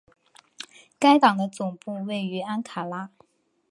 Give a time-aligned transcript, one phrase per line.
[0.97, 3.11] 该党的总部位于安卡拉。